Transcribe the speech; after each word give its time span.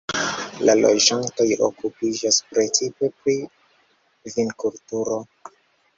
La 0.67 0.73
loĝantoj 0.77 1.47
okupiĝas 1.67 2.41
precipe 2.55 3.11
pri 3.19 3.37
vinkulturo. 4.39 5.25